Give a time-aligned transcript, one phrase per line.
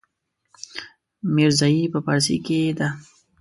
[1.35, 2.87] ميرزايي په پارسي کې ده.